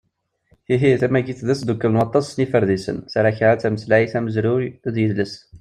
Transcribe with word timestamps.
Ihi, 0.73 0.89
tamagit 1.01 1.39
d 1.47 1.49
asddukel 1.53 1.91
n 1.93 1.99
waṭas 1.99 2.27
n 2.31 2.39
yiferdisen: 2.41 2.97
tarakalt, 3.11 3.61
tameslayt, 3.63 4.13
amezruy 4.19 4.65
d 4.93 4.95
yedles. 5.01 5.33